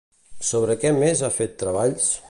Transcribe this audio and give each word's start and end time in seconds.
Sobre 0.51 0.77
què 0.85 0.93
més 1.03 1.23
ha 1.29 1.33
fet 1.37 1.57
treballs? 1.65 2.11